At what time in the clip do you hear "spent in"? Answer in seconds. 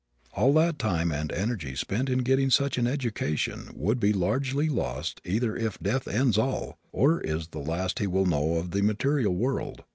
1.75-2.23